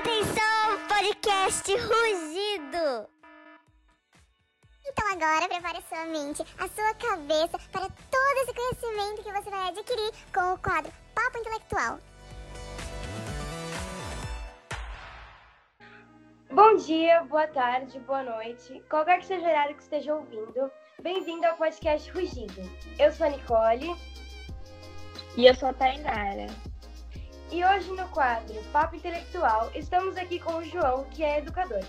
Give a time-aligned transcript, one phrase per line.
[0.00, 3.06] Atenção, podcast Rugido!
[4.86, 9.68] Então agora prepare sua mente, a sua cabeça para todo esse conhecimento que você vai
[9.68, 11.98] adquirir com o quadro Papo Intelectual.
[16.50, 20.72] Bom dia, boa tarde, boa noite, qualquer que seja o horário que esteja ouvindo.
[21.02, 22.62] Bem-vindo ao podcast Rugido.
[22.98, 23.94] Eu sou a Nicole.
[25.36, 26.46] E eu sou a Tainara.
[27.52, 31.82] E hoje no quadro Papo Intelectual estamos aqui com o João, que é educador.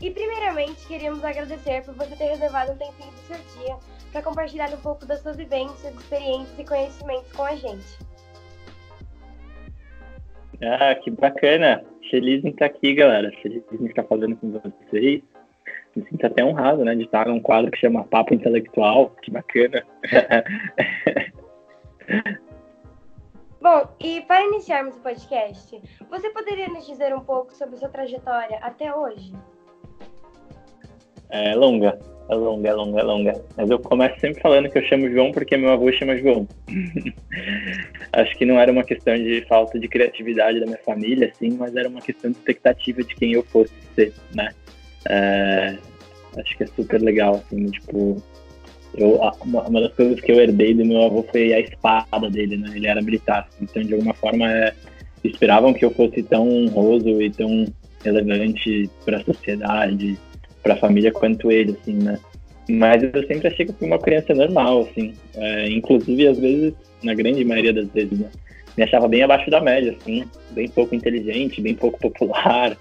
[0.00, 3.76] E primeiramente queríamos agradecer por você ter reservado um tempinho do seu dia
[4.10, 7.98] para compartilhar um pouco das suas vivências, experiências e conhecimentos com a gente.
[10.62, 11.84] Ah, que bacana!
[12.10, 13.30] Feliz em estar aqui, galera.
[13.42, 15.22] Feliz em estar falando com vocês
[15.94, 19.84] me sinto até honrado, né, de estar num quadro que chama Papo Intelectual, que bacana.
[23.62, 25.80] Bom, e para iniciarmos o podcast,
[26.10, 29.32] você poderia nos dizer um pouco sobre sua trajetória até hoje?
[31.30, 31.96] É longa,
[32.28, 33.44] é longa, é longa, é longa.
[33.56, 36.48] Mas eu começo sempre falando que eu chamo João porque meu avô chama João.
[38.12, 41.76] Acho que não era uma questão de falta de criatividade da minha família, assim, mas
[41.76, 44.50] era uma questão de expectativa de quem eu fosse ser, né?
[45.08, 45.78] É,
[46.36, 48.20] acho que é super legal, assim, tipo,
[48.94, 52.72] eu, uma das coisas que eu herdei do meu avô foi a espada dele, né?
[52.74, 54.74] Ele era militar, então de alguma forma é,
[55.24, 57.66] esperavam que eu fosse tão honroso e tão
[58.04, 60.18] relevante para a sociedade,
[60.62, 62.18] para a família quanto ele, assim, né?
[62.68, 66.74] Mas eu sempre achei que eu fui uma criança normal, assim, é, inclusive às vezes,
[67.02, 68.28] na grande maioria das vezes, né?
[68.76, 72.76] Me achava bem abaixo da média, assim, bem pouco inteligente, bem pouco popular,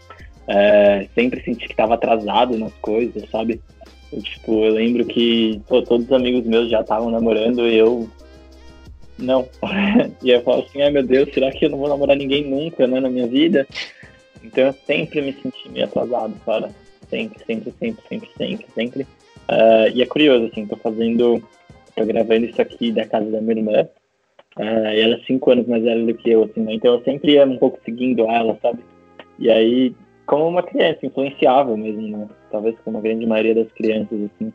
[0.47, 3.61] é, sempre senti que estava atrasado nas coisas, sabe?
[4.19, 8.09] Tipo, eu lembro que pô, todos os amigos meus já estavam namorando e eu
[9.17, 9.47] não.
[10.21, 12.87] e eu falo assim, ai meu Deus, será que eu não vou namorar ninguém nunca,
[12.87, 13.65] né, na minha vida?
[14.43, 16.69] Então eu sempre me senti meio atrasado, cara.
[17.09, 19.03] Sempre, sempre, sempre, sempre, sempre, sempre.
[19.49, 21.41] Uh, e é curioso, assim, tô fazendo,
[21.95, 23.87] tô gravando isso aqui da casa da minha irmã.
[24.57, 26.73] Uh, e ela é cinco anos mais velha do que eu, assim, né?
[26.73, 28.79] Então eu sempre ia um pouco seguindo ela, sabe?
[29.39, 29.93] E aí
[30.25, 32.27] como uma criança, influenciável mesmo, né?
[32.51, 34.53] Talvez como a grande maioria das crianças, assim.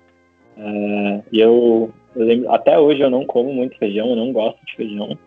[0.57, 4.65] Uh, e eu, eu lembro, até hoje eu não como muito feijão, eu não gosto
[4.65, 5.19] de feijão,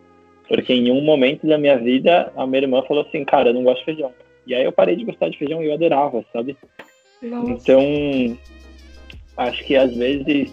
[0.48, 3.64] porque em um momento da minha vida a minha irmã falou assim, cara, eu não
[3.64, 4.12] gosto de feijão.
[4.48, 6.58] E aí eu parei de gostar de feijão e eu adorava, sabe?
[7.22, 7.52] Nossa.
[7.52, 8.38] Então,
[9.38, 10.52] acho que às vezes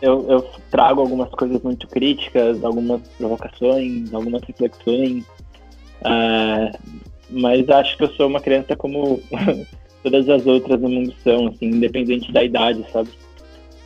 [0.00, 5.24] eu, eu trago algumas coisas muito críticas, algumas provocações, algumas reflexões.
[6.02, 9.20] Uh, mas acho que eu sou uma criança como
[10.02, 13.08] todas as outras no mundo são, assim, independente da idade, sabe?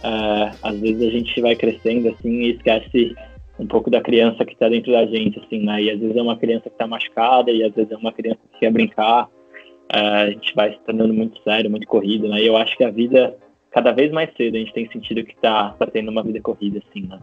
[0.07, 3.17] Uh, às vezes a gente vai crescendo assim e esquece
[3.59, 5.83] um pouco da criança que está dentro da gente, assim, né?
[5.83, 8.39] E às vezes é uma criança que está machucada e às vezes é uma criança
[8.53, 9.25] que quer brincar.
[9.25, 12.43] Uh, a gente vai se tornando muito sério, muito corrido, né?
[12.43, 13.37] E eu acho que a vida,
[13.71, 16.81] cada vez mais cedo, a gente tem sentido que está tá tendo uma vida corrida,
[16.89, 17.19] assim, né?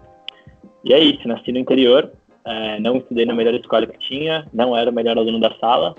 [0.83, 2.11] E é isso, nasci no interior,
[2.45, 5.95] uh, não estudei na melhor escola que tinha, não era o melhor aluno da sala,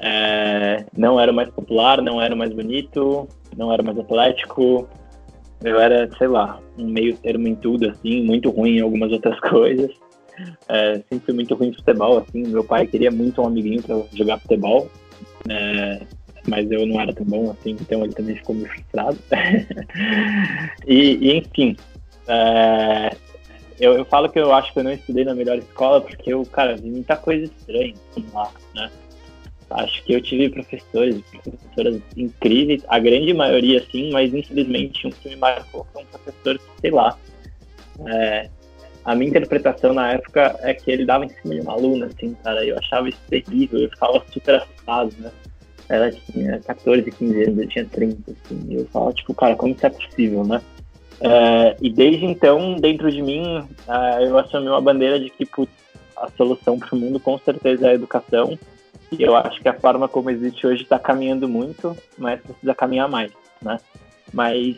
[0.00, 3.98] é, não era o mais popular, não era o mais bonito, não era o mais
[3.98, 4.88] atlético.
[5.62, 9.38] Eu era, sei lá, um meio termo em tudo, assim, muito ruim em algumas outras
[9.48, 9.90] coisas.
[10.68, 12.46] É, sempre fui muito ruim em futebol, assim.
[12.46, 14.88] Meu pai queria muito um amiguinho para jogar futebol,
[15.48, 16.00] é,
[16.46, 19.18] mas eu não era tão bom assim, então ele também ficou meio frustrado.
[20.86, 21.76] e, e, enfim,
[22.28, 23.10] é,
[23.80, 26.44] eu, eu falo que eu acho que eu não estudei na melhor escola porque eu,
[26.46, 27.94] cara, vi muita coisa estranha
[28.32, 28.90] lá, né?
[29.70, 35.28] Acho que eu tive professores, professoras incríveis, a grande maioria sim, mas infelizmente um que
[35.28, 37.18] me marcou foi um professor sei lá,
[38.06, 38.48] é,
[39.04, 42.34] a minha interpretação na época é que ele dava em cima de uma aluna, assim,
[42.44, 45.30] cara, eu achava isso terrível, eu ficava super assustado, né?
[45.88, 49.86] Ela tinha 14, 15 anos, eu tinha 30, assim, eu falava, tipo, cara, como isso
[49.86, 50.60] é possível, né?
[51.20, 55.72] É, e desde então, dentro de mim, é, eu assumi uma bandeira de que, putz,
[56.14, 58.58] a solução para o mundo com certeza é a educação,
[59.10, 63.08] e eu acho que a forma como existe hoje está caminhando muito, mas precisa caminhar
[63.08, 63.32] mais,
[63.62, 63.78] né?
[64.32, 64.76] Mas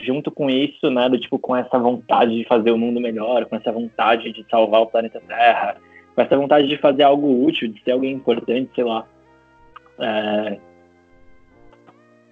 [0.00, 3.56] junto com isso, né, do, tipo com essa vontade de fazer o mundo melhor, com
[3.56, 5.76] essa vontade de salvar o planeta Terra,
[6.14, 9.06] com essa vontade de fazer algo útil, de ser alguém importante, sei lá,
[9.98, 10.58] é,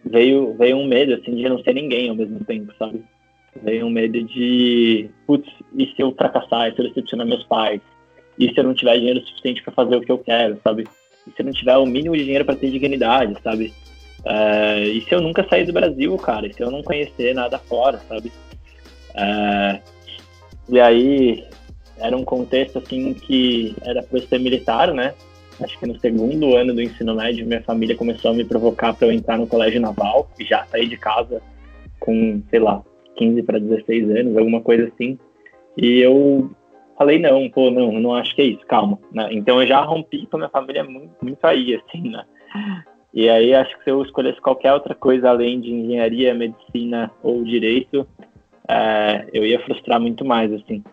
[0.05, 3.03] veio veio um medo assim de não ser ninguém ao mesmo tempo, sabe?
[3.63, 7.81] Veio um medo de, putz, e se eu fracassar, e se eu decepcionar meus pais,
[8.39, 10.87] e se eu não tiver dinheiro suficiente para fazer o que eu quero, sabe?
[11.37, 13.73] Se não tiver o mínimo de dinheiro para ter dignidade, sabe?
[14.21, 16.47] Uh, e se eu nunca sair do Brasil, cara?
[16.47, 18.33] E se eu não conhecer nada fora, sabe?
[19.11, 19.81] Uh,
[20.69, 21.45] e aí
[21.99, 25.15] era um contexto assim que era para ser militar, né?
[25.65, 29.09] acho que no segundo ano do ensino médio, minha família começou a me provocar para
[29.09, 31.43] eu entrar no colégio naval e já saí de casa
[31.99, 32.83] com, sei lá,
[33.17, 35.19] 15 para 16 anos, alguma coisa assim.
[35.77, 36.51] E eu
[37.01, 38.99] falei, não, pô, não, não acho que é isso, calma.
[39.11, 39.31] Né?
[39.33, 42.25] Então eu já rompi com a minha família muito, muito aí, assim, né?
[43.15, 47.43] E aí acho que se eu escolhesse qualquer outra coisa além de engenharia, medicina ou
[47.43, 48.07] direito,
[48.69, 50.85] é, eu ia frustrar muito mais, assim.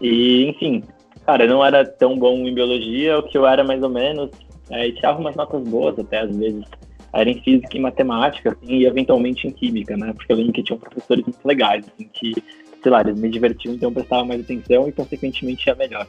[0.00, 0.82] E, enfim,
[1.24, 4.30] cara, eu não era tão bom em biologia, o que eu era mais ou menos,
[4.68, 6.64] é, e tirava umas notas boas até às vezes.
[7.12, 10.12] Era em física e matemática, assim, e eventualmente em química, né?
[10.12, 12.34] Porque eu lembro que tinham professores muito legais, assim, que,
[12.84, 16.06] sei lá, eles me divertiam, então eu prestava mais atenção e, consequentemente, ia melhor.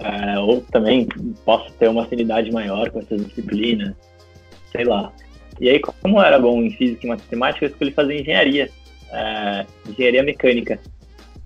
[0.00, 1.06] É, ou também
[1.44, 3.94] posso ter uma afinidade maior com essas disciplinas,
[4.72, 5.12] sei lá.
[5.60, 8.68] E aí, como era bom em física e matemática, eu escolhi fazer engenharia,
[9.12, 10.80] é, engenharia mecânica.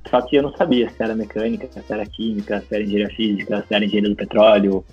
[0.08, 3.64] Só que eu não sabia se era mecânica, se era química, se era engenharia física,
[3.68, 4.84] se era engenharia do petróleo,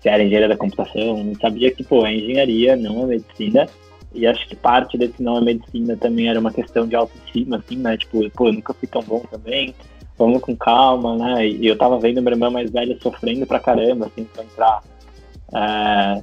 [0.00, 1.24] se era engenharia da computação.
[1.24, 3.66] Não sabia que, pô, é engenharia, não é medicina.
[4.16, 7.76] E acho que parte desse não é medicina também era uma questão de autoestima, assim,
[7.76, 7.96] né?
[7.96, 9.74] Tipo, pô, eu nunca fui tão bom também.
[10.18, 11.46] Vamos com calma, né?
[11.46, 14.82] E eu tava vendo minha irmã mais velha sofrendo pra caramba, assim, pra entrar
[15.54, 16.22] é,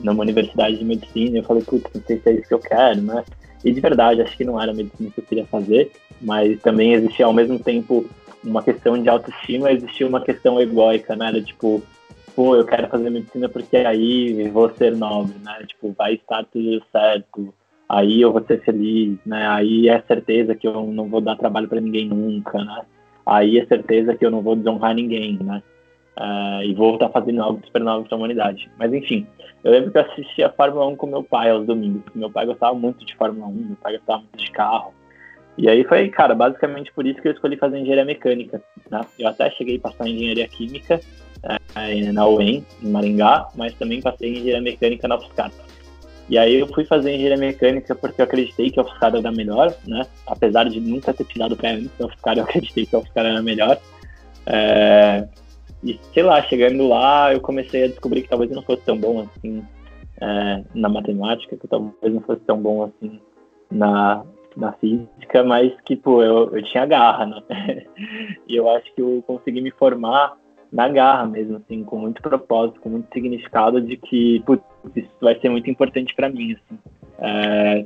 [0.00, 1.38] numa universidade de medicina.
[1.38, 3.24] Eu falei, putz, não sei se é isso que eu quero, né?
[3.64, 5.90] E de verdade, acho que não era medicina que eu queria fazer
[6.22, 8.08] mas também existia ao mesmo tempo
[8.42, 11.28] uma questão de autoestima, existia uma questão egóica, né?
[11.28, 11.82] Era tipo,
[12.34, 15.64] pô, eu quero fazer medicina porque aí vou ser nobre, né?
[15.66, 17.54] Tipo, vai estar tudo certo,
[17.88, 19.46] aí eu vou ser feliz, né?
[19.48, 22.82] Aí é certeza que eu não vou dar trabalho para ninguém nunca, né?
[23.24, 25.62] Aí é certeza que eu não vou desonrar ninguém, né?
[26.18, 28.70] Uh, e vou estar fazendo algo super novo para a humanidade.
[28.78, 29.26] Mas enfim,
[29.64, 32.02] eu lembro que eu assistia a Fórmula 1 com meu pai aos domingos.
[32.14, 34.92] Meu pai gostava muito de Fórmula 1, meu pai gostava muito de carro.
[35.56, 38.62] E aí foi, cara, basicamente por isso que eu escolhi fazer engenharia mecânica.
[38.90, 39.00] Né?
[39.18, 41.00] Eu até cheguei a passar em engenharia química
[41.42, 45.50] é, na UEM, em Maringá, mas também passei em engenharia mecânica na UFSCar.
[46.28, 49.74] E aí eu fui fazer engenharia mecânica porque eu acreditei que a UFSCar era melhor,
[49.86, 50.06] né?
[50.26, 53.26] Apesar de nunca ter tirado o pé antes da UFSCar, eu acreditei que a UFSCar
[53.26, 53.78] era melhor.
[54.46, 55.28] É...
[55.82, 58.96] E sei lá, chegando lá, eu comecei a descobrir que talvez eu não fosse tão
[58.96, 59.64] bom assim
[60.20, 63.20] é, na matemática, que talvez não fosse tão bom assim
[63.68, 64.24] na,
[64.56, 67.42] na física, mas que, pô, eu, eu tinha garra, né?
[68.46, 70.34] e eu acho que eu consegui me formar
[70.72, 74.64] na garra mesmo, assim, com muito propósito, com muito significado de que, putz,
[74.96, 76.78] isso vai ser muito importante para mim, assim.
[77.18, 77.84] É,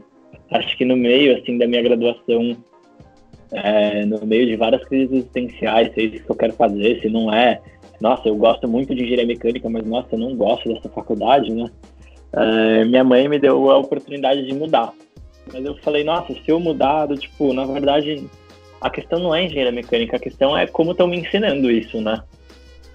[0.53, 2.56] acho que no meio, assim, da minha graduação,
[3.53, 7.09] é, no meio de várias crises existenciais, se é isso que eu quero fazer, se
[7.09, 7.61] não é,
[8.00, 11.69] nossa, eu gosto muito de engenharia mecânica, mas, nossa, eu não gosto dessa faculdade, né?
[12.32, 14.93] É, minha mãe me deu a oportunidade de mudar,
[15.53, 18.25] mas eu falei, nossa, se eu mudar, tipo, na verdade,
[18.81, 22.23] a questão não é engenharia mecânica, a questão é como estão me ensinando isso, né?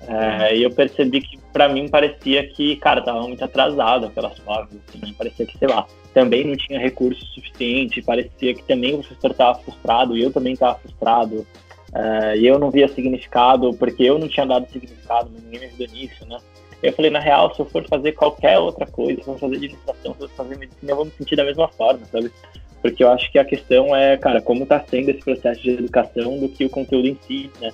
[0.08, 4.70] É, e eu percebi que para mim parecia que, cara, tava muito atrasado aquelas formas,
[4.88, 9.32] assim, parecia que, sei lá, também não tinha recurso suficiente, parecia que também o professor
[9.32, 11.46] estava frustrado e eu também estava frustrado,
[11.94, 15.88] é, e eu não via significado porque eu não tinha dado significado, ninguém me ajudou
[15.88, 16.38] nisso, né?
[16.82, 19.56] Eu falei, na real, se eu for fazer qualquer outra coisa, se eu for fazer
[19.58, 22.32] administração, se eu for fazer medicina, eu vou me sentir da mesma forma, sabe?
[22.82, 26.40] Porque eu acho que a questão é, cara, como está sendo esse processo de educação
[26.40, 27.72] do que o conteúdo em si, né?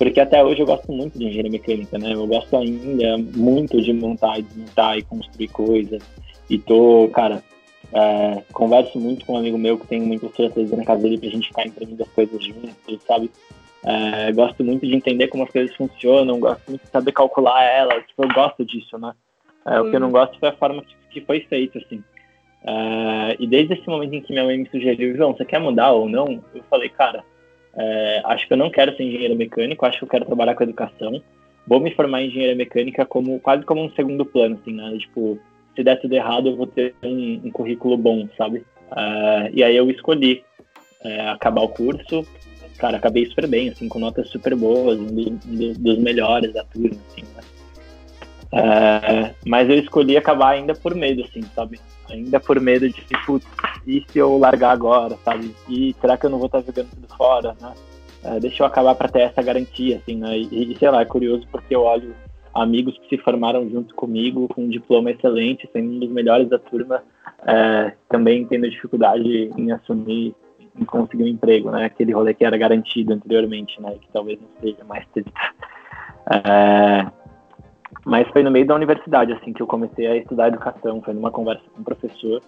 [0.00, 2.14] Porque até hoje eu gosto muito de engenharia mecânica, né?
[2.14, 6.02] Eu gosto ainda muito de montar e desmontar e construir coisas.
[6.48, 7.44] E tô, cara,
[7.92, 11.28] é, converso muito com um amigo meu que tem muitas coisas na casa dele pra
[11.28, 13.30] gente ficar imprimindo as coisas juntos, sabe?
[13.84, 18.06] É, gosto muito de entender como as coisas funcionam, gosto muito de saber calcular elas,
[18.06, 19.12] tipo, eu gosto disso, né?
[19.66, 22.02] É, o que eu não gosto foi a forma que, que foi feito, assim.
[22.64, 25.92] É, e desde esse momento em que minha mãe me sugeriu, João, você quer mudar
[25.92, 26.42] ou não?
[26.54, 27.22] Eu falei, cara,
[27.76, 30.64] é, acho que eu não quero ser engenheiro mecânico, acho que eu quero trabalhar com
[30.64, 31.22] educação.
[31.66, 34.96] Vou me formar em engenharia mecânica como quase como um segundo plano, assim, né?
[34.98, 35.38] Tipo,
[35.76, 38.64] se der tudo errado, eu vou ter um, um currículo bom, sabe?
[38.96, 40.42] É, e aí eu escolhi
[41.04, 42.26] é, acabar o curso,
[42.78, 46.98] cara, acabei super bem, assim, com notas super boas, um dos, dos melhores da turma,
[47.08, 47.42] assim, né?
[48.52, 51.80] É, mas eu escolhi acabar ainda por medo, assim, sabe?
[52.10, 53.46] Ainda por medo de, putz,
[53.86, 55.54] e se eu largar agora, sabe?
[55.68, 57.72] E será que eu não vou estar jogando tudo fora, né?
[58.22, 60.36] É, deixa eu acabar para ter essa garantia, assim, né?
[60.36, 62.14] E, e, sei lá, é curioso porque eu olho
[62.52, 66.58] amigos que se formaram junto comigo com um diploma excelente, sendo um dos melhores da
[66.58, 67.02] turma,
[67.46, 70.34] é, também tendo dificuldade em assumir
[70.78, 71.86] em conseguir um emprego, né?
[71.86, 73.96] Aquele rolê que era garantido anteriormente, né?
[74.00, 75.32] Que talvez não seja mais feito.
[76.30, 77.06] É,
[78.04, 81.02] mas foi no meio da universidade, assim, que eu comecei a estudar educação.
[81.02, 82.40] Foi numa conversa com um professor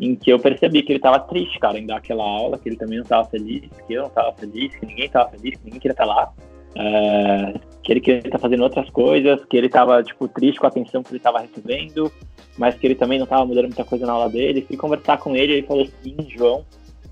[0.00, 2.76] em que eu percebi que ele estava triste, cara, em dar aquela aula, que ele
[2.76, 5.80] também não estava feliz, que eu não estava feliz, que ninguém estava feliz, que ninguém
[5.80, 6.32] queria estar lá.
[6.78, 10.68] É, que ele queria estar fazendo outras coisas, que ele estava tipo triste com a
[10.68, 12.12] atenção que ele estava recebendo,
[12.58, 14.64] mas que ele também não estava mudando muita coisa na aula dele.
[14.66, 16.64] Fui conversar com ele, ele falou assim, João,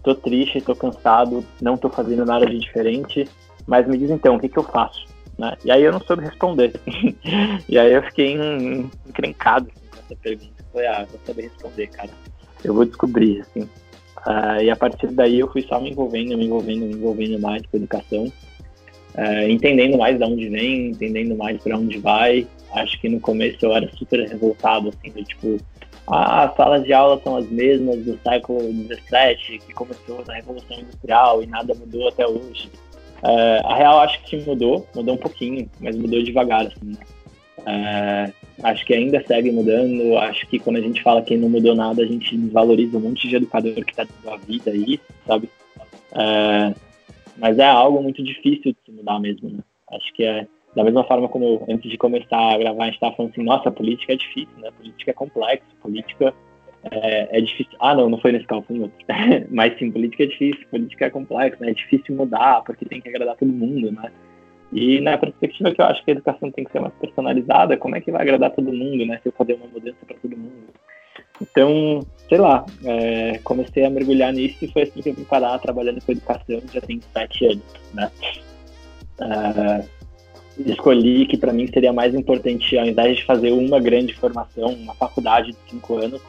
[0.03, 3.26] tô triste, tô cansado, não tô fazendo nada de diferente,
[3.67, 5.07] mas me diz então, o que que eu faço?
[5.38, 5.57] Né?
[5.64, 6.73] E aí eu não soube responder.
[7.69, 8.37] e aí eu fiquei
[9.07, 10.64] encrencado assim, com essa pergunta.
[10.73, 12.11] Falei, ah, vou saber responder, cara.
[12.64, 13.62] Eu vou descobrir, assim.
[14.26, 17.62] Uh, e a partir daí eu fui só me envolvendo, me envolvendo, me envolvendo mais
[17.62, 18.33] com a educação.
[19.14, 22.47] Uh, entendendo mais de onde vem, entendendo mais para onde vai.
[22.73, 25.59] Acho que no começo eu era super revoltado, assim, do tipo,
[26.07, 30.79] ah, as salas de aula são as mesmas do século XVII, que começou na Revolução
[30.79, 32.71] Industrial e nada mudou até hoje.
[33.25, 36.99] Uh, a real acho que mudou, mudou um pouquinho, mas mudou devagar, assim, né?
[37.61, 40.19] Uh, acho que ainda segue mudando.
[40.19, 43.26] Acho que quando a gente fala que não mudou nada, a gente desvaloriza um monte
[43.26, 45.49] de educador que está dando a vida aí, sabe?
[46.12, 46.78] Uh,
[47.38, 49.61] mas é algo muito difícil de se mudar mesmo, né?
[49.90, 53.14] Acho que é da mesma forma como antes de começar a gravar a gente estava
[53.14, 54.71] falando assim, nossa, política é difícil, né?
[54.76, 56.35] Política é complexo, política
[56.91, 57.76] é, é difícil.
[57.81, 58.97] Ah, não, não foi nesse caso, foi em outro.
[59.50, 61.71] Mas sim, política é difícil, política é complexo, né?
[61.71, 64.11] É difícil mudar porque tem que agradar todo mundo, né?
[64.73, 67.97] E na perspectiva que eu acho que a educação tem que ser mais personalizada, como
[67.97, 69.19] é que vai agradar todo mundo, né?
[69.23, 70.75] Se eu fazer uma mudança para todo mundo.
[71.41, 75.59] Então, sei lá, é, comecei a mergulhar nisso e foi assim que eu vim parar
[75.59, 78.11] trabalhando com educação já tem sete anos, né?
[79.21, 79.85] É,
[80.71, 84.95] escolhi que para mim seria mais importante, ao invés de fazer uma grande formação, uma
[84.95, 86.21] faculdade de cinco anos,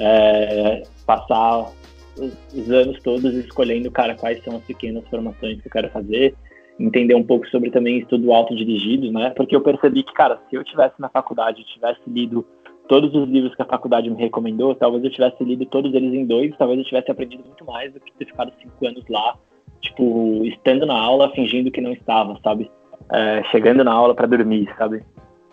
[0.00, 1.70] é, passar
[2.18, 6.34] os anos todos escolhendo, cara, quais são as pequenas formações que eu quero fazer,
[6.78, 9.30] entender um pouco sobre também estudo autodirigido, né?
[9.36, 12.44] Porque eu percebi que, cara, se eu tivesse na faculdade, tivesse lido
[12.88, 16.26] todos os livros que a faculdade me recomendou, talvez eu tivesse lido todos eles em
[16.26, 19.36] dois, talvez eu tivesse aprendido muito mais do que ter ficado cinco anos lá,
[19.80, 22.70] tipo, estando na aula, fingindo que não estava, sabe?
[23.12, 25.04] É, chegando na aula para dormir, sabe?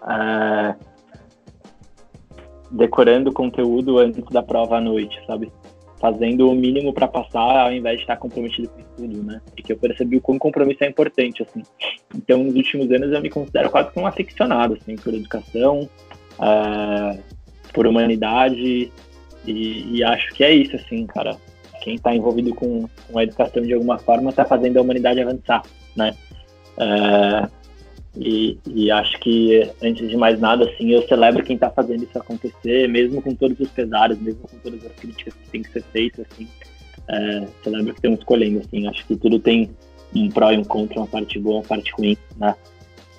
[0.09, 0.75] É,
[2.71, 5.51] decorando conteúdo antes da prova à noite, sabe?
[5.99, 9.41] fazendo o mínimo para passar ao invés de estar comprometido com tudo, né?
[9.55, 11.63] Porque eu percebi o quão compromisso é importante, assim.
[12.15, 15.89] Então, nos últimos anos, eu me considero quase que um aficionado, assim, por educação,
[16.39, 17.19] uh,
[17.73, 18.91] por humanidade,
[19.45, 21.35] e, e, acho que é isso, assim, cara.
[21.81, 25.63] Quem está envolvido com, com a educação de alguma forma está fazendo a humanidade avançar,
[25.95, 26.13] né?
[26.77, 27.49] Uh,
[28.19, 32.17] e, e, acho que, antes de mais nada, assim, eu celebro quem está fazendo isso
[32.17, 35.83] acontecer, mesmo com todos os pesares, mesmo com todas as críticas que tem que ser
[35.91, 36.47] feitas, assim.
[37.09, 38.87] É, celebro que estamos escolhendo, assim.
[38.87, 39.69] Acho que tudo tem
[40.15, 42.55] um pró e um contra, uma parte boa, uma parte ruim, né?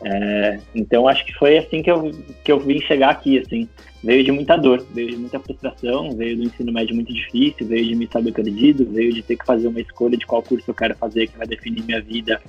[0.05, 2.11] É, então, acho que foi assim que eu,
[2.45, 3.69] que eu vim chegar aqui, assim.
[4.03, 7.87] Veio de muita dor, veio de muita frustração, veio do ensino médio muito difícil, veio
[7.87, 10.75] de me saber perdido, veio de ter que fazer uma escolha de qual curso eu
[10.75, 12.41] quero fazer que vai definir minha vida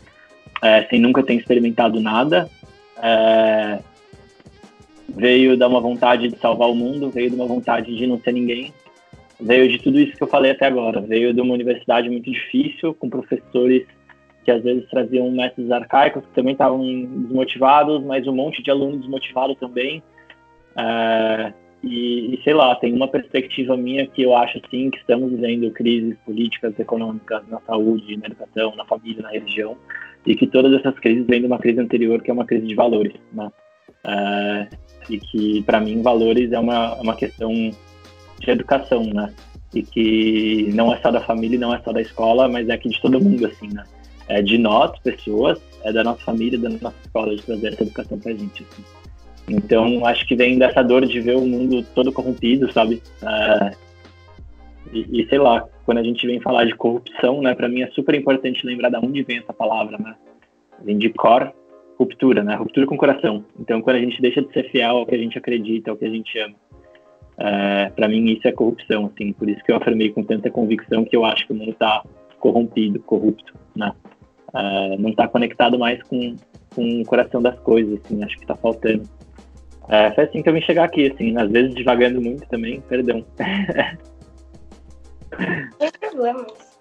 [0.62, 2.50] é, sem nunca ter experimentado nada.
[3.02, 3.80] É,
[5.16, 8.32] veio de uma vontade de salvar o mundo, veio de uma vontade de não ser
[8.32, 8.74] ninguém,
[9.40, 11.02] veio de tudo isso que eu falei até agora.
[11.02, 13.86] Veio de uma universidade muito difícil, com professores
[14.44, 19.02] que às vezes traziam métodos arcaicos, que também estavam desmotivados, mas um monte de alunos
[19.02, 20.02] desmotivados também.
[20.78, 25.32] É, e, e, sei lá, tem uma perspectiva minha que eu acho assim que estamos
[25.32, 29.78] vivendo crises políticas, econômicas na saúde, na educação, na família, na religião,
[30.26, 32.76] e que todas essas crises vêm de uma crise anterior, que é uma crise de
[32.76, 33.50] valores, né?
[34.04, 34.68] É,
[35.10, 37.52] e que, para mim, valores é uma, uma questão
[38.40, 39.34] de educação, né?
[39.74, 42.90] E que não é só da família, não é só da escola, mas é aqui
[42.90, 43.84] de todo mundo, assim, né?
[44.28, 48.20] É de nós, pessoas, é da nossa família, da nossa escola, de trazer essa educação
[48.20, 48.84] pra gente, assim.
[49.48, 53.02] Então, acho que vem dessa dor de ver o mundo todo corrompido, sabe?
[53.24, 53.72] É,
[54.92, 57.88] e, e, sei lá, quando a gente vem falar de corrupção, né, para mim é
[57.92, 60.16] super importante lembrar de onde vem essa palavra, né?
[60.84, 61.54] Vem de cor,
[61.98, 62.56] ruptura, né?
[62.56, 63.44] Ruptura com o coração.
[63.60, 66.06] Então, quando a gente deixa de ser fiel ao que a gente acredita, ao que
[66.06, 66.56] a gente ama,
[67.38, 69.34] é, para mim isso é corrupção, assim.
[69.34, 72.04] Por isso que eu afirmei com tanta convicção que eu acho que o mundo está
[72.40, 73.92] corrompido, corrupto, né?
[74.56, 76.36] É, não está conectado mais com,
[76.74, 78.24] com o coração das coisas, assim.
[78.24, 79.04] Acho que está faltando.
[79.90, 81.38] É, foi assim que eu vim chegar aqui, assim.
[81.38, 83.24] Às vezes devagando muito também, perdão.
[85.80, 86.80] Sem problemas.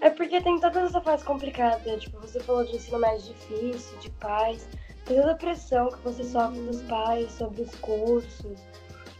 [0.00, 1.96] É porque tem toda essa fase complicada.
[1.98, 4.68] Tipo, você falou de ensino mais difícil, de pais.
[5.04, 8.58] Tem toda a pressão que você sofre dos pais sobre os cursos.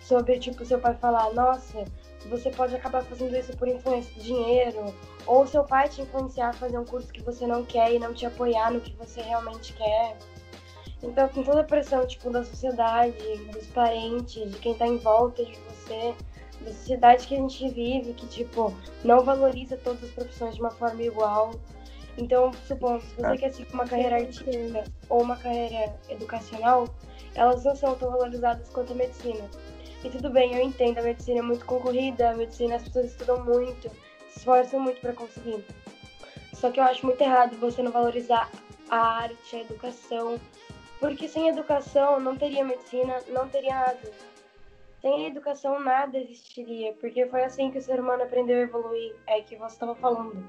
[0.01, 1.85] Sobre, tipo, seu pai falar, nossa,
[2.29, 4.95] você pode acabar fazendo isso por influência de dinheiro.
[5.27, 8.13] Ou seu pai te influenciar a fazer um curso que você não quer e não
[8.13, 10.19] te apoiar no que você realmente quer.
[11.03, 13.17] Então, com toda a pressão, tipo, da sociedade,
[13.53, 16.15] dos parentes, de quem tá em volta de você
[16.65, 20.71] da sociedade que a gente vive, que, tipo, não valoriza todas as profissões de uma
[20.71, 21.53] forma igual.
[22.17, 26.89] Então, supondo, se você quer seguir uma carreira artística ou uma carreira educacional,
[27.35, 29.45] elas não são tão valorizadas quanto a medicina.
[30.05, 33.43] E tudo bem, eu entendo, a medicina é muito concorrida, a medicina as pessoas estudam
[33.45, 33.91] muito,
[34.29, 35.65] se esforçam muito para conseguir.
[36.53, 38.51] Só que eu acho muito errado você não valorizar
[38.91, 40.39] a arte, a educação,
[41.01, 44.34] porque sem educação não teria medicina, não teria nada.
[45.05, 49.13] Sem a educação nada existiria, porque foi assim que o ser humano aprendeu a evoluir,
[49.27, 50.43] é que você estava falando.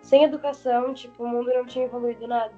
[0.00, 2.54] Sem educação, tipo, o mundo não tinha evoluído nada.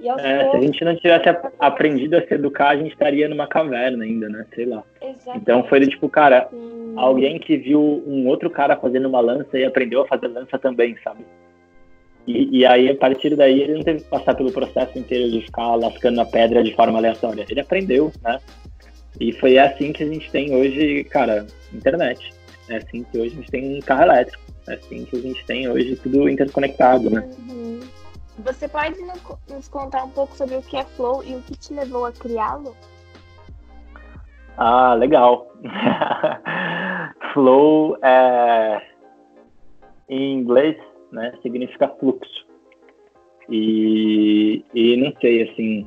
[0.00, 1.28] É, se a gente não tivesse
[1.58, 4.46] aprendido a se educar, a gente estaria numa caverna ainda, né?
[4.54, 4.82] Sei lá.
[5.02, 5.42] Exatamente.
[5.42, 6.94] Então foi tipo, cara, Sim.
[6.96, 10.96] alguém que viu um outro cara fazendo uma lança e aprendeu a fazer lança também,
[11.04, 11.22] sabe?
[12.26, 15.42] E, e, aí, a partir daí, ele não teve que passar pelo processo inteiro de
[15.42, 17.44] ficar lascando a pedra de forma aleatória.
[17.46, 18.40] Ele aprendeu, né?
[19.20, 22.32] E foi assim que a gente tem hoje, cara, internet.
[22.68, 24.42] É assim que hoje a gente tem um carro elétrico.
[24.68, 27.28] É assim que a gente tem hoje tudo interconectado, né?
[27.48, 27.80] Uhum.
[28.38, 28.96] Você pode
[29.48, 32.12] nos contar um pouco sobre o que é Flow e o que te levou a
[32.12, 32.74] criá-lo?
[34.56, 35.52] Ah, legal.
[37.32, 38.82] Flow é
[40.08, 40.76] em inglês
[41.14, 42.44] né, significa fluxo.
[43.48, 45.86] E, e não sei, assim,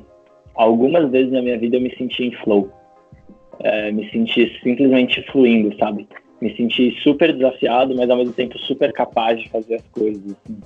[0.54, 2.72] algumas vezes na minha vida eu me senti em flow.
[3.60, 6.08] É, me senti simplesmente fluindo, sabe?
[6.40, 10.24] Me senti super desafiado, mas ao mesmo tempo super capaz de fazer as coisas.
[10.24, 10.60] Assim.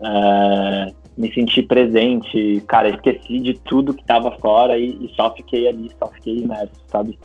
[0.00, 5.68] É, me senti presente, cara, esqueci de tudo que estava fora e, e, só fiquei
[5.68, 7.18] ali, só fiquei imerso, sabe?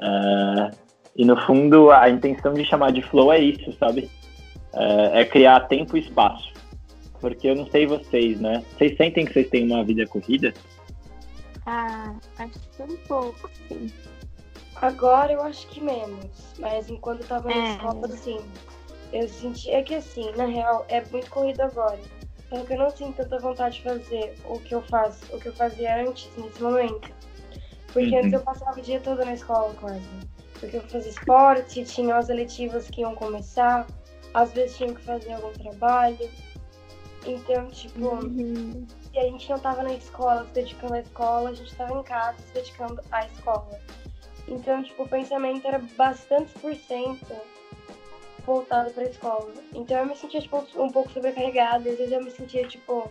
[0.00, 0.70] É,
[1.16, 4.08] e no fundo, a intenção de chamar de flow é isso, sabe?
[4.72, 6.52] é, é criar tempo e espaço.
[7.20, 8.62] Porque eu não sei vocês, né?
[8.76, 10.54] Vocês sentem que vocês têm uma vida corrida?
[11.70, 13.92] Ah, acho que um pouco, sim.
[14.76, 17.72] Agora eu acho que menos, mas enquanto eu tava na é.
[17.72, 18.40] escola, sim.
[19.12, 19.70] Eu senti.
[19.70, 22.00] É que assim, na real, é muito corrido agora.
[22.48, 25.48] Só que eu não sinto tanta vontade de fazer o que eu faço, o que
[25.48, 27.10] eu fazia antes, nesse momento.
[27.92, 28.18] Porque uhum.
[28.18, 30.08] antes eu passava o dia todo na escola quase.
[30.58, 33.86] Porque eu fazia esporte, tinha as eletivas que iam começar,
[34.32, 36.30] às vezes tinha que fazer algum trabalho.
[37.28, 38.86] Então, tipo, uhum.
[38.88, 42.02] se a gente não tava na escola se dedicando à escola, a gente tava em
[42.02, 43.78] casa se dedicando à escola.
[44.48, 47.36] Então, tipo, o pensamento era bastante por cento
[48.46, 49.52] voltado pra escola.
[49.74, 51.90] Então eu me sentia, tipo, um pouco sobrecarregada.
[51.90, 53.10] Às vezes eu me sentia, tipo,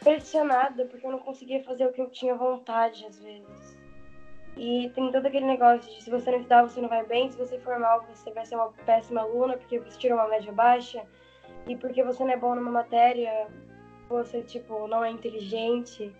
[0.00, 3.76] pressionada porque eu não conseguia fazer o que eu tinha vontade, às vezes.
[4.56, 7.38] E tem todo aquele negócio de se você não estudar, você não vai bem, se
[7.38, 11.04] você for mal, você vai ser uma péssima aluna porque você tirou uma média baixa,
[11.66, 13.46] e porque você não é bom numa matéria,
[14.08, 16.12] você, tipo, não é inteligente.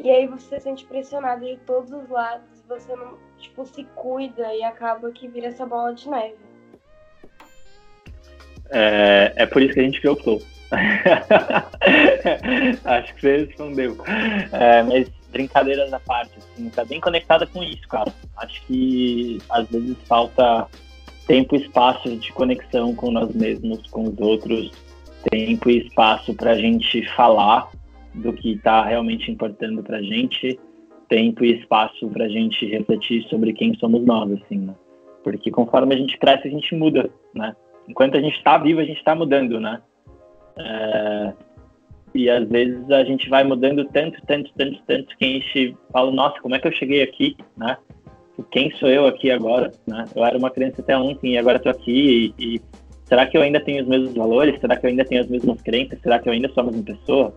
[0.00, 4.54] E aí você se sente pressionado de todos os lados, você não, tipo, se cuida
[4.54, 6.36] e acaba que vira essa bola de neve.
[8.70, 10.42] É, é por isso que a gente criou o Flow.
[12.84, 13.96] Acho que você respondeu.
[14.52, 18.12] É, mas brincadeiras à parte, assim, tá bem conectada com isso, cara.
[18.36, 20.66] Acho que às vezes falta
[21.26, 24.70] tempo e espaço de conexão com nós mesmos, com os outros,
[25.30, 27.70] tempo e espaço para a gente falar
[28.14, 30.58] do que está realmente importando para a gente,
[31.08, 34.74] tempo e espaço para a gente refletir sobre quem somos nós, assim, né?
[35.22, 37.54] Porque conforme a gente cresce, a gente muda, né?
[37.88, 39.80] Enquanto a gente está vivo, a gente está mudando, né?
[40.56, 41.32] É,
[42.14, 46.12] e às vezes a gente vai mudando tanto, tanto, tanto, tanto que a gente fala,
[46.12, 47.76] nossa, como é que eu cheguei aqui, né?
[48.50, 50.04] Quem sou eu aqui agora, né?
[50.14, 52.60] Eu era uma criança até ontem e agora estou aqui e, e,
[53.04, 54.60] será que eu ainda tenho os mesmos valores?
[54.60, 56.00] Será que eu ainda tenho as mesmas crenças?
[56.00, 57.34] Será que eu ainda sou a mesma pessoa?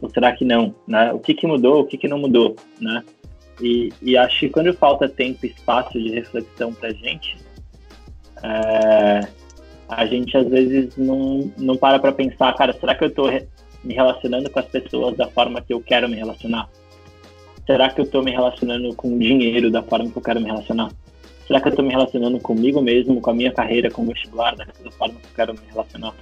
[0.00, 1.12] Ou será que não, né?
[1.12, 1.80] O que que mudou?
[1.80, 3.02] O que que não mudou, né?
[3.60, 7.36] E, e acho que quando falta tempo e espaço de reflexão pra gente,
[8.42, 9.20] é,
[9.88, 13.28] a gente às vezes não, não para para pensar, cara, será que eu estou
[13.82, 16.68] me relacionando com as pessoas da forma que eu quero me relacionar?
[17.66, 20.46] Será que eu estou me relacionando com o dinheiro da forma que eu quero me
[20.46, 20.90] relacionar?
[21.48, 24.54] Será que eu estou me relacionando comigo mesmo, com a minha carreira, com o vestibular,
[24.54, 26.14] da, forma que eu quero me relacionar?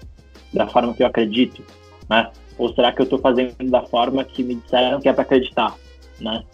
[0.54, 1.64] Da forma que eu acredito,
[2.08, 2.30] né?
[2.56, 5.76] Ou será que eu estou fazendo da forma que me disseram que é para acreditar,
[6.20, 6.44] né?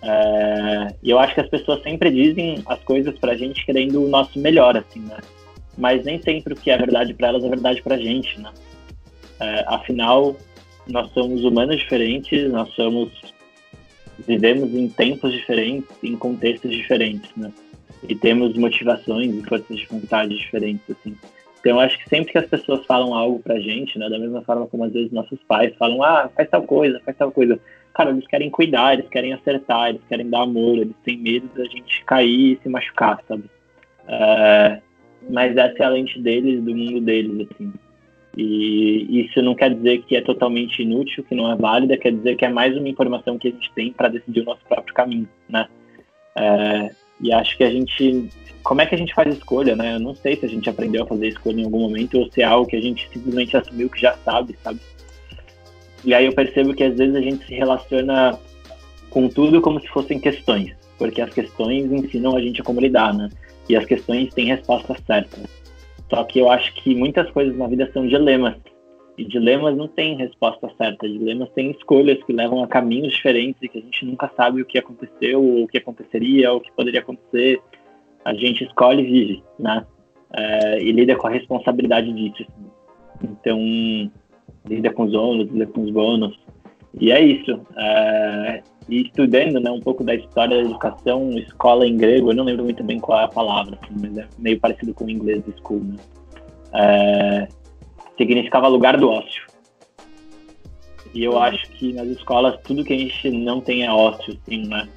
[0.00, 4.38] É, eu acho que as pessoas sempre dizem as coisas pra gente querendo o nosso
[4.38, 5.16] melhor, assim, né?
[5.76, 8.52] Mas nem sempre o que é verdade para elas é verdade pra gente, né?
[9.40, 10.36] É, afinal,
[10.86, 13.10] nós somos humanos diferentes, nós somos
[14.24, 17.52] vivemos em tempos diferentes, em contextos diferentes, né?
[18.08, 21.16] E temos motivações e forças de vontade diferentes, assim.
[21.60, 24.42] Então, eu acho que sempre que as pessoas falam algo pra gente, né, da mesma
[24.42, 27.58] forma como às vezes nossos pais falam, ah, faz tal coisa, faz tal coisa.
[27.94, 31.64] Cara, eles querem cuidar, eles querem acertar, eles querem dar amor, eles têm medo da
[31.64, 33.44] gente cair e se machucar, sabe?
[34.06, 34.80] É,
[35.30, 37.72] mas essa é a lente deles, do mundo deles, assim.
[38.36, 42.36] E isso não quer dizer que é totalmente inútil, que não é válida, quer dizer
[42.36, 45.28] que é mais uma informação que a gente tem para decidir o nosso próprio caminho,
[45.48, 45.66] né?
[46.36, 46.90] É,
[47.24, 48.28] e acho que a gente,
[48.62, 49.94] como é que a gente faz escolha, né?
[49.94, 52.42] Eu não sei se a gente aprendeu a fazer escolha em algum momento ou se
[52.42, 54.78] é algo que a gente simplesmente assumiu que já sabe, sabe?
[56.04, 58.38] E aí eu percebo que às vezes a gente se relaciona
[59.08, 63.14] com tudo como se fossem questões, porque as questões ensinam a gente a como lidar,
[63.14, 63.30] né?
[63.70, 65.44] E as questões têm respostas certas.
[66.10, 68.56] Só que eu acho que muitas coisas na vida são dilemas.
[69.16, 71.08] E dilemas não têm resposta certa.
[71.08, 74.66] Dilemas têm escolhas que levam a caminhos diferentes e que a gente nunca sabe o
[74.66, 77.60] que aconteceu, ou o que aconteceria, ou o que poderia acontecer.
[78.24, 79.86] A gente escolhe e vive, né?
[80.32, 82.50] É, e lida com a responsabilidade disso.
[83.22, 83.60] Então,
[84.68, 86.36] lida com os ônus, lida com os bônus.
[87.00, 87.60] E é isso.
[87.76, 92.44] É, e estudando né, um pouco da história da educação, escola em grego, eu não
[92.44, 95.42] lembro muito bem qual é a palavra, assim, mas é meio parecido com o inglês
[95.60, 95.96] school, né?
[96.74, 97.48] É,
[98.16, 99.42] significava lugar do ócio.
[101.12, 104.66] E eu acho que nas escolas tudo que a gente não tem é ócio, assim,
[104.66, 104.88] né?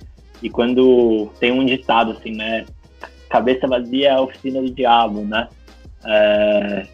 [0.41, 2.65] E quando tem um ditado, assim, né?
[3.30, 5.47] Cabeça vazia é a oficina do diabo, né?
[6.06, 6.88] É,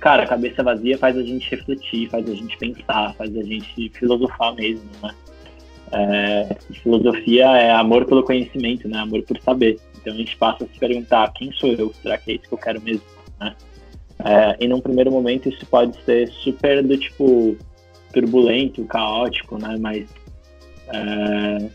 [0.00, 4.54] cara, cabeça vazia faz a gente refletir, faz a gente pensar, faz a gente filosofar
[4.54, 5.14] mesmo, né?
[5.92, 8.98] É, filosofia é amor pelo conhecimento, né?
[8.98, 9.78] Amor por saber.
[9.96, 11.92] Então a gente passa a se perguntar quem sou eu?
[12.02, 13.04] Será que é isso que eu quero mesmo?
[13.40, 13.54] Né?
[14.24, 17.56] É, e num primeiro momento isso pode ser super do tipo
[18.12, 19.76] turbulento, caótico, né?
[19.78, 20.08] Mas
[20.88, 21.68] é,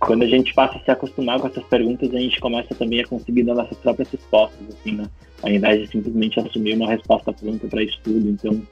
[0.00, 3.06] quando a gente passa a se acostumar com essas perguntas, a gente começa também a
[3.06, 5.08] conseguir dar nossas próprias respostas, assim, né?
[5.42, 8.28] Ao invés de simplesmente assumir uma resposta pronta para isso tudo.
[8.28, 8.62] Então,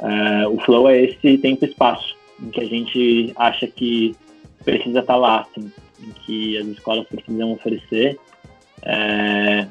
[0.00, 4.16] é, o flow é esse tempo e espaço em que a gente acha que
[4.64, 5.70] precisa estar tá lá, assim,
[6.02, 8.18] em que as escolas precisam oferecer.
[8.82, 9.66] É,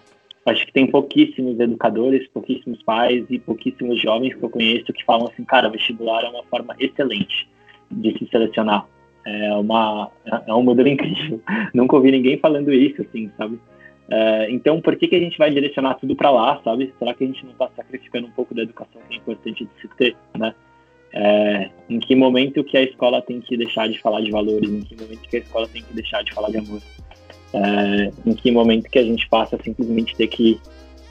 [0.50, 5.28] acho que tem pouquíssimos educadores, pouquíssimos pais e pouquíssimos jovens que eu conheço que falam
[5.28, 7.48] assim, cara, vestibular é uma forma excelente
[7.92, 8.86] de se selecionar.
[9.26, 10.10] É, uma,
[10.48, 11.42] é um modelo incrível.
[11.74, 13.60] Nunca ouvi ninguém falando isso, assim, sabe?
[14.12, 16.94] É, então, por que, que a gente vai direcionar tudo para lá, sabe?
[16.98, 19.82] Será que a gente não está sacrificando um pouco da educação que é importante de
[19.82, 20.54] se ter, né?
[21.12, 24.82] É, em que momento que a escola tem que deixar de falar de valores, em
[24.82, 26.82] que momento que a escola tem que deixar de falar de amor,
[27.54, 30.60] é, em que momento que a gente passa a simplesmente ter que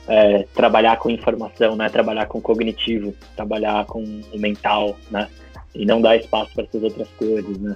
[0.07, 5.27] é, trabalhar com informação, né, trabalhar com cognitivo, trabalhar com o mental, né,
[5.75, 7.75] e não dar espaço para essas outras coisas, né.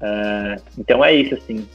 [0.00, 1.66] É, então é isso, assim.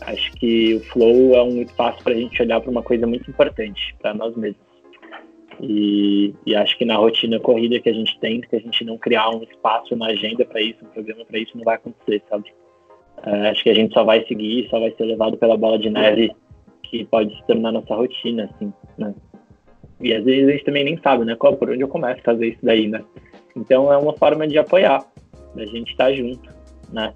[0.00, 3.30] Acho que o flow é um espaço para a gente olhar para uma coisa muito
[3.30, 4.62] importante para nós mesmos.
[5.60, 8.98] E, e, acho que na rotina corrida que a gente tem, se a gente não
[8.98, 12.52] criar um espaço na agenda para isso, um programa para isso, não vai acontecer, sabe?
[13.26, 15.90] É, acho que a gente só vai seguir, só vai ser levado pela bola de
[15.90, 16.32] neve
[16.82, 19.14] que pode se tornar nossa rotina, assim, né?
[20.00, 21.34] E às vezes a gente também nem sabe, né?
[21.34, 23.02] Qual, por onde eu começo a fazer isso daí, né?
[23.56, 25.04] Então é uma forma de apoiar,
[25.54, 26.50] da gente estar junto,
[26.92, 27.12] né?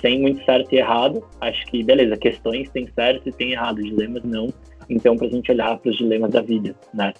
[0.00, 1.24] Sem muito certo e errado.
[1.40, 4.52] Acho que, beleza, questões tem certo e tem errado, dilemas não.
[4.90, 7.12] Então, para a gente olhar para os dilemas da vida, né?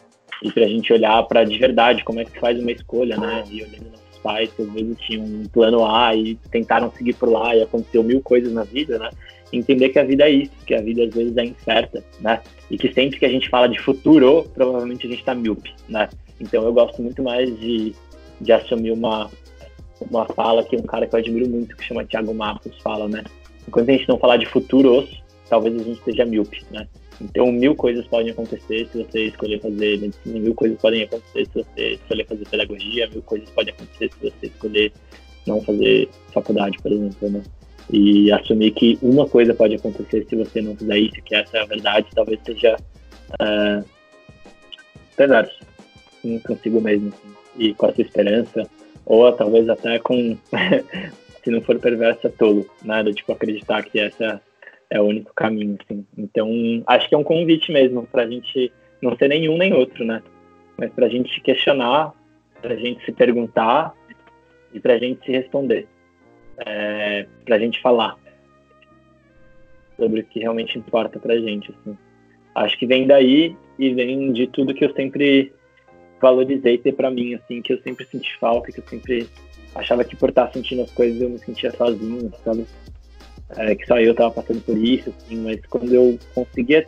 [0.42, 3.44] e para a gente olhar para de verdade como é que faz uma escolha, né?
[3.50, 7.54] E olhando pais que às vezes tinham um plano A e tentaram seguir por lá
[7.54, 9.08] e aconteceu mil coisas na vida, né?
[9.52, 12.40] Entender que a vida é isso, que a vida às vezes é incerta, né?
[12.68, 16.08] E que sempre que a gente fala de futuro, provavelmente a gente está míope, né?
[16.40, 17.94] Então eu gosto muito mais de,
[18.40, 19.30] de assumir uma,
[20.10, 23.22] uma fala que um cara que eu admiro muito, que chama Thiago Marcos, fala, né?
[23.68, 26.88] Enquanto a gente não falar de futuros, talvez a gente esteja míope, né?
[27.20, 31.64] Então, mil coisas podem acontecer se você escolher fazer medicina, mil coisas podem acontecer se
[31.64, 34.92] você escolher fazer pedagogia, mil coisas podem acontecer se você escolher
[35.46, 37.42] não fazer faculdade, por exemplo, né?
[37.90, 41.60] E assumir que uma coisa pode acontecer se você não fizer isso, que essa é
[41.62, 42.76] a verdade, talvez seja
[43.40, 43.84] uh,
[45.18, 45.48] melhor
[46.44, 48.68] consigo mesmo, assim, e com a sua esperança,
[49.04, 50.36] ou talvez até com,
[51.44, 54.40] se não for perversa, tolo, nada, tipo, acreditar que essa
[54.90, 56.06] é o único caminho, assim.
[56.16, 56.48] Então,
[56.86, 58.72] acho que é um convite mesmo para a gente
[59.02, 60.22] não ser nenhum nem outro, né?
[60.76, 62.12] Mas para a gente questionar,
[62.60, 63.94] para a gente se perguntar
[64.72, 65.86] e para a gente se responder,
[66.58, 68.16] é, para a gente falar
[69.96, 71.96] sobre o que realmente importa para a gente, assim.
[72.54, 75.52] Acho que vem daí e vem de tudo que eu sempre
[76.20, 79.28] valorizei ter para mim, assim, que eu sempre senti falta, que eu sempre
[79.74, 82.66] achava que por estar sentindo as coisas eu me sentia sozinho, sabe?
[83.50, 86.84] É, que só eu estava passando por isso, assim, mas quando eu conseguia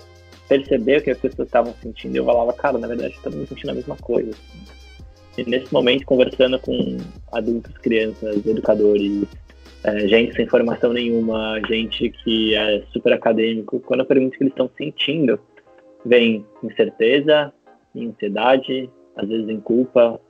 [0.48, 3.74] perceber o que as pessoas estavam sentindo, eu falava, cara, na verdade, mundo sentindo a
[3.74, 4.30] mesma coisa.
[4.30, 5.38] Assim.
[5.38, 6.96] E nesse momento, conversando com
[7.32, 9.24] adultos, crianças, educadores,
[9.84, 14.44] é, gente sem formação nenhuma, gente que é super acadêmico, quando eu pergunto o que
[14.44, 15.38] eles estão sentindo,
[16.04, 17.52] vem incerteza,
[17.96, 20.20] ansiedade, às vezes em culpa,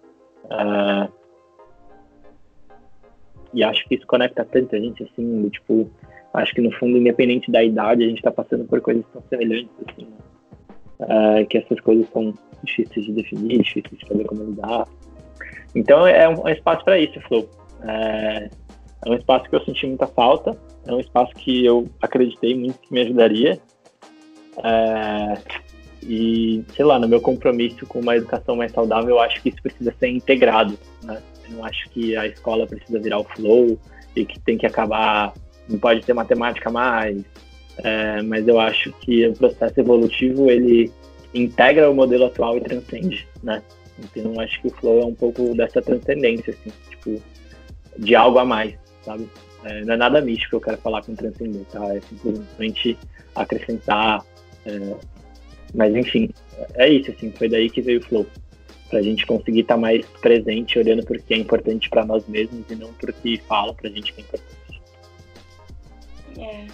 [0.49, 1.13] Uh,
[3.53, 5.91] e acho que isso conecta tanta gente, assim, tipo,
[6.35, 9.71] acho que no fundo, independente da idade, a gente está passando por coisas tão semelhantes,
[9.89, 10.17] assim, né?
[11.01, 14.87] uh, que essas coisas são difíceis de definir, difíceis de fazer como lidar.
[15.75, 17.49] Então é um, é um espaço para isso, Flow.
[17.83, 18.51] É,
[19.05, 22.79] é, um espaço que eu senti muita falta, é um espaço que eu acreditei muito
[22.81, 23.61] que me ajudaria.
[24.65, 25.39] É,
[26.03, 29.63] e, sei lá, no meu compromisso com uma educação mais saudável, eu acho que isso
[29.63, 31.21] precisa ser integrado, né?
[31.45, 33.79] Eu não acho que a escola precisa virar o flow
[34.15, 35.33] e que tem que acabar,
[35.69, 37.23] não pode ter matemática mais,
[37.79, 40.91] é, mas eu acho que o processo evolutivo ele
[41.35, 43.63] integra o modelo atual e transcende, né?
[43.99, 47.23] Então acho que o flow é um pouco dessa transcendência, assim, tipo,
[47.99, 49.29] de algo a mais, sabe?
[49.65, 51.95] É, não é nada místico que eu quero falar com transcender, tá?
[51.95, 52.97] É simplesmente
[53.35, 54.25] acrescentar.
[54.65, 54.95] É,
[55.75, 56.31] mas enfim,
[56.75, 58.27] é isso, assim, foi daí que veio o flow.
[58.89, 62.65] Pra gente conseguir estar tá mais presente, olhando por que é importante para nós mesmos
[62.71, 64.59] e não por que fala pra gente que é importante.
[66.39, 66.67] É.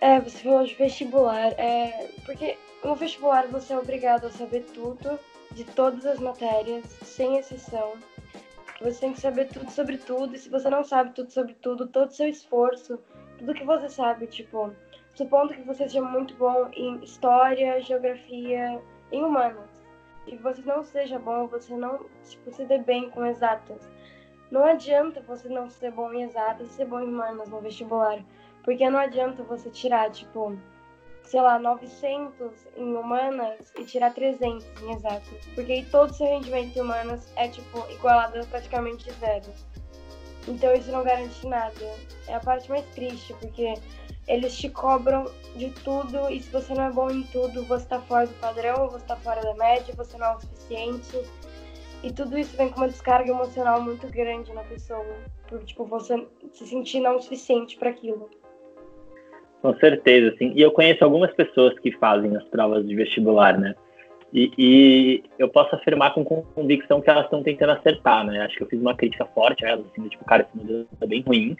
[0.00, 1.52] É, você falou de vestibular.
[1.58, 5.18] É, porque no vestibular você é obrigado a saber tudo
[5.52, 7.94] de todas as matérias, sem exceção.
[8.80, 11.86] Você tem que saber tudo sobre tudo, e se você não sabe tudo sobre tudo,
[11.86, 12.98] todo seu esforço,
[13.36, 14.72] tudo que você sabe, tipo,
[15.14, 18.80] supondo que você seja muito bom em história, geografia,
[19.12, 19.68] em humanas,
[20.26, 23.86] e você não seja bom, você não tipo, se dê bem com exatas.
[24.50, 28.24] Não adianta você não ser bom em exatas e ser bom em humanas no vestibular
[28.64, 30.56] porque não adianta você tirar, tipo,
[31.24, 35.46] sei lá, 900 em humanas e tirar 300 em exatas.
[35.54, 39.52] Porque aí todo seu rendimento em humanas é, tipo, igualado a praticamente zero.
[40.48, 41.98] Então isso não garante nada.
[42.26, 43.74] É a parte mais triste, porque
[44.26, 48.00] eles te cobram de tudo e se você não é bom em tudo, você tá
[48.00, 51.22] fora do padrão, você tá fora da média, você não é o suficiente.
[52.02, 55.04] E tudo isso vem com uma descarga emocional muito grande na pessoa,
[55.48, 58.30] por tipo você se sentir não o suficiente para aquilo.
[59.62, 60.52] Com certeza, sim.
[60.54, 63.74] E eu conheço algumas pessoas que fazem as provas de vestibular, né?
[64.32, 68.40] E, e eu posso afirmar com convicção que elas estão tentando acertar, né?
[68.42, 71.06] Acho que eu fiz uma crítica forte a elas, assim, tipo, cara, esse modelo é
[71.06, 71.56] bem ruim,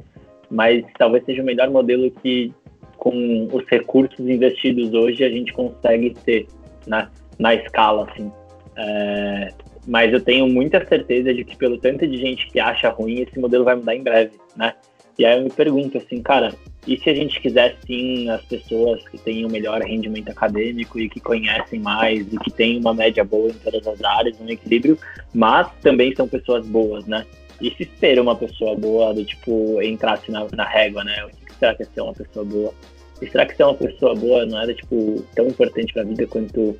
[0.50, 2.52] mas talvez seja o melhor modelo que,
[2.96, 6.46] com os recursos investidos hoje, a gente consegue ter
[6.86, 8.32] na, na escala, assim.
[8.76, 9.48] É,
[9.86, 13.38] mas eu tenho muita certeza de que pelo tanto de gente que acha ruim, esse
[13.38, 14.74] modelo vai mudar em breve, né?
[15.18, 16.52] E aí eu me pergunto assim, cara,
[16.86, 21.08] e se a gente quiser sim as pessoas que têm o melhor rendimento acadêmico e
[21.08, 24.98] que conhecem mais e que têm uma média boa em todas as áreas, um equilíbrio,
[25.34, 27.26] mas também são pessoas boas, né?
[27.60, 31.24] E se ser uma pessoa boa, do tipo, entrasse na, na régua, né?
[31.26, 32.74] O que será que é ser uma pessoa boa?
[33.20, 36.26] E será que ser uma pessoa boa não era, tipo, tão importante para a vida
[36.26, 36.78] quanto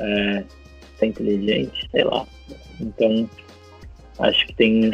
[0.00, 0.44] é,
[0.98, 1.88] ser inteligente?
[1.92, 2.26] Sei lá.
[2.80, 3.30] Então,
[4.18, 4.90] acho que tem,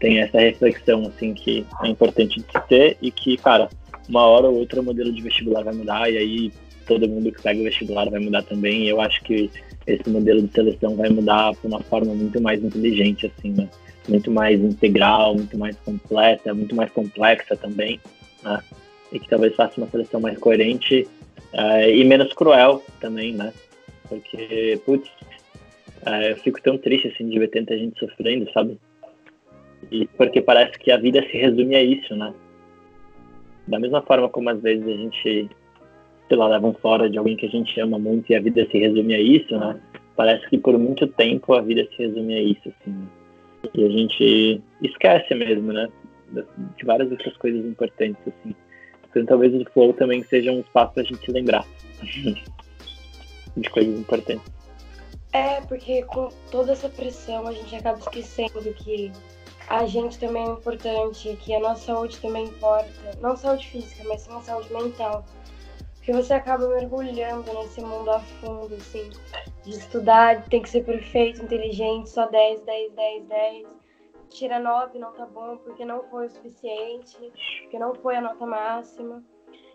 [0.00, 3.68] tem essa reflexão, assim, que é importante de ter e que, cara,
[4.08, 6.52] uma hora ou outra o modelo de vestibular vai mudar e aí
[6.86, 8.84] todo mundo que pega o vestibular vai mudar também.
[8.84, 9.50] E eu acho que
[9.86, 13.68] esse modelo de seleção vai mudar de uma forma muito mais inteligente, assim, né?
[14.08, 18.00] Muito mais integral, muito mais completa, muito mais complexa também,
[18.42, 18.60] né?
[19.12, 21.06] E que talvez faça uma seleção mais coerente
[21.52, 23.52] uh, e menos cruel também, né?
[24.08, 25.08] Porque, putz,
[26.06, 28.78] uh, eu fico tão triste, assim, de ver tanta gente sofrendo, sabe?
[29.90, 32.32] E porque parece que a vida se resume a isso, né?
[33.66, 35.50] Da mesma forma como às vezes a gente,
[36.28, 38.66] sei lá, leva um fora de alguém que a gente ama muito e a vida
[38.70, 39.80] se resume a isso, né?
[40.16, 43.08] Parece que por muito tempo a vida se resume a isso, assim.
[43.74, 45.88] E a gente esquece mesmo, né?
[46.76, 48.54] De várias outras coisas importantes, assim.
[49.10, 51.64] Então talvez o flow também seja um espaço pra gente se lembrar
[53.56, 54.42] de coisas importantes.
[55.32, 59.10] É, porque com toda essa pressão a gente acaba esquecendo que
[59.72, 63.16] a gente também é importante, que a nossa saúde também importa.
[63.22, 65.24] Não saúde física, mas sim a saúde mental.
[65.94, 69.08] Porque você acaba mergulhando nesse mundo a fundo, assim,
[69.64, 73.66] de estudar, tem que ser perfeito, inteligente, só 10, 10, 10, 10.
[74.28, 77.16] Tira 9, não tá bom, porque não foi o suficiente,
[77.62, 79.24] porque não foi a nota máxima.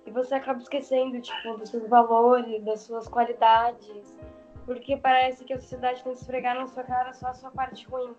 [0.05, 4.15] E você acaba esquecendo, tipo, dos seus valores, das suas qualidades.
[4.63, 7.83] Porque parece que a sociedade tem que esfregar na sua cara só a sua parte
[7.87, 8.13] ruim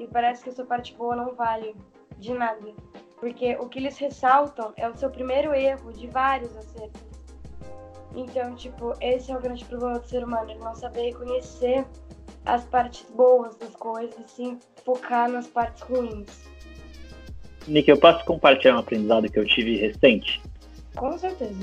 [0.00, 1.74] e parece que a sua parte boa não vale
[2.18, 2.72] de nada.
[3.18, 7.02] Porque o que eles ressaltam é o seu primeiro erro de vários acertos.
[8.16, 11.84] Então, tipo, esse é o grande problema do ser humano, ele não saber reconhecer
[12.44, 16.48] as partes boas das coisas e sim focar nas partes ruins.
[17.68, 20.42] Nick, eu posso compartilhar um aprendizado que eu tive recente?
[20.96, 21.54] Com certeza.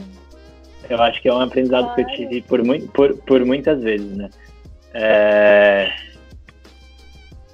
[0.89, 1.95] Eu acho que é um aprendizado claro.
[1.95, 2.62] que eu tive por,
[2.93, 4.30] por, por muitas vezes, né?
[4.93, 5.91] É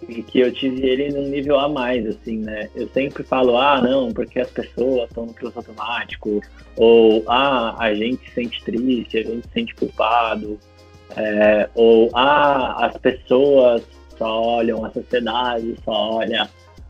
[0.03, 2.69] que eu tive ele num nível a mais, assim, né?
[2.75, 6.41] Eu sempre falo, ah, não, porque as pessoas estão no piloto automático,
[6.75, 10.59] ou ah, a gente se sente triste, a gente se sente culpado,
[11.15, 13.83] é, ou ah, as pessoas
[14.17, 16.49] só olham, a sociedade só olha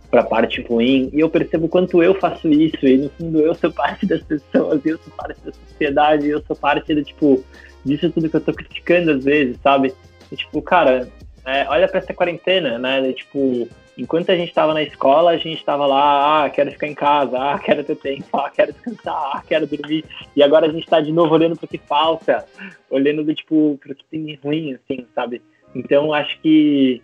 [0.09, 3.55] para a parte ruim, e eu percebo quanto eu faço isso, e no fundo eu
[3.55, 7.43] sou parte das pessoas, eu sou parte da sociedade, eu sou parte do, tipo,
[7.83, 9.93] disso tudo que eu tô criticando às vezes, sabe?
[10.31, 11.07] E, tipo, cara,
[11.45, 13.11] é, olha para essa quarentena, né?
[13.13, 16.95] Tipo, enquanto a gente estava na escola, a gente estava lá, ah, quero ficar em
[16.95, 20.05] casa, ah, quero ter tempo, ah, quero descansar, ah, quero dormir.
[20.35, 22.45] E agora a gente está de novo olhando para o que falta,
[22.89, 25.41] olhando do tipo para o que tem ruim, assim, sabe?
[25.75, 27.01] Então acho que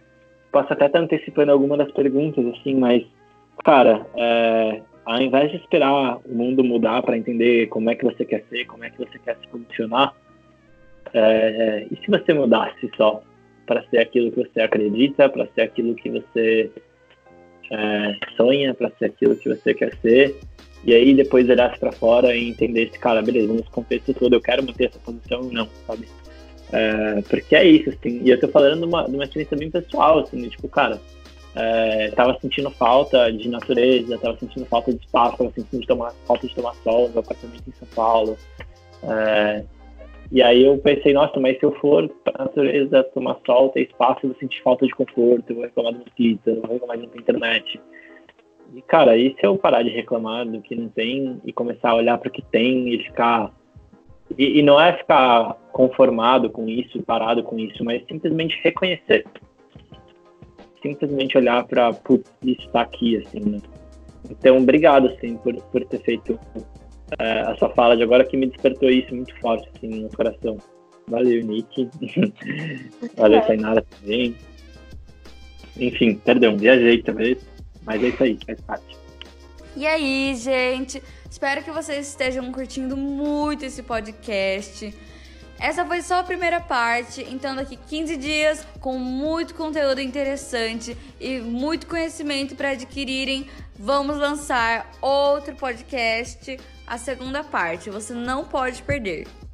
[0.52, 3.04] posso até estar antecipando alguma das perguntas, assim, mas
[3.64, 8.24] cara, é, ao invés de esperar o mundo mudar para entender como é que você
[8.24, 10.14] quer ser, como é que você quer se posicionar,
[11.14, 13.22] é, e se você mudasse só
[13.70, 16.72] para ser aquilo que você acredita, para ser aquilo que você
[17.72, 20.40] é, sonha, para ser aquilo que você quer ser.
[20.84, 24.42] E aí depois olhasse para fora e entender esse cara, beleza, nesse contexto todo eu
[24.42, 26.08] quero manter essa posição ou não, sabe?
[26.74, 28.22] É, porque é isso, assim.
[28.24, 31.00] E eu tô falando de uma, de uma experiência bem pessoal, assim, tipo, cara,
[31.56, 36.12] é, tava sentindo falta de natureza, tava sentindo falta de espaço, tava sentindo de tomar,
[36.26, 38.36] falta de tomar sol no apartamento em São Paulo.
[39.04, 39.64] É,
[40.32, 44.20] e aí eu pensei, nossa, mas se eu for pra natureza tomar sol, ter espaço,
[44.24, 47.06] eu vou sentir falta de conforto, eu vou reclamar do mosquito, eu vou reclamar de
[47.06, 47.82] internet.
[48.76, 51.96] E, cara, e se eu parar de reclamar do que não tem e começar a
[51.96, 53.52] olhar para o que tem e ficar.
[54.38, 59.26] E, e, não é ficar conformado com isso, parado com isso, mas simplesmente reconhecer.
[60.84, 61.90] Simplesmente olhar para,
[62.44, 63.60] isso está aqui, assim, né?
[64.30, 66.40] Então, obrigado, assim, por, por ter feito
[67.18, 70.58] é, a sua fala de agora que me despertou isso muito forte assim, no coração.
[71.08, 71.90] Valeu, Nick.
[73.18, 74.36] Valeu, Tainara também.
[75.78, 77.38] Enfim, perdão, viajei talvez,
[77.84, 78.98] mas é isso aí, faz parte.
[79.76, 81.02] E aí, gente?
[81.30, 84.94] Espero que vocês estejam curtindo muito esse podcast.
[85.60, 91.40] Essa foi só a primeira parte, então daqui 15 dias com muito conteúdo interessante e
[91.42, 93.46] muito conhecimento para adquirirem,
[93.78, 97.90] vamos lançar outro podcast a segunda parte.
[97.90, 99.28] Você não pode perder.